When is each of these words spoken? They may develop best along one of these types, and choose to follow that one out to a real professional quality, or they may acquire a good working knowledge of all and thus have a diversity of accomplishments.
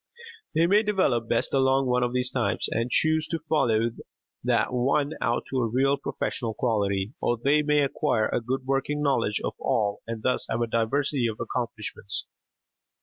They 0.55 0.65
may 0.65 0.81
develop 0.81 1.29
best 1.29 1.53
along 1.53 1.85
one 1.85 2.01
of 2.01 2.11
these 2.11 2.31
types, 2.31 2.67
and 2.71 2.89
choose 2.89 3.27
to 3.27 3.37
follow 3.37 3.91
that 4.43 4.73
one 4.73 5.11
out 5.21 5.43
to 5.51 5.59
a 5.59 5.67
real 5.67 5.95
professional 5.95 6.55
quality, 6.55 7.13
or 7.21 7.37
they 7.37 7.61
may 7.61 7.81
acquire 7.83 8.25
a 8.27 8.41
good 8.41 8.65
working 8.65 9.03
knowledge 9.03 9.39
of 9.45 9.53
all 9.59 10.01
and 10.07 10.23
thus 10.23 10.47
have 10.49 10.61
a 10.63 10.65
diversity 10.65 11.27
of 11.27 11.37
accomplishments. 11.39 12.25